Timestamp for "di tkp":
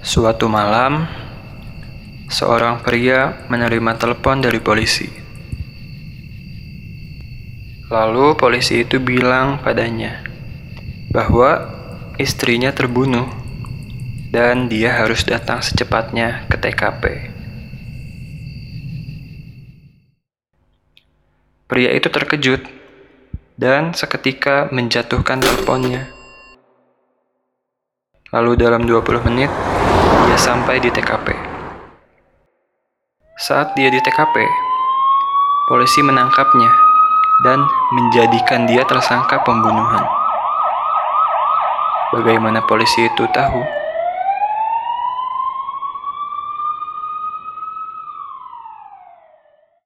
30.78-31.34, 33.90-34.46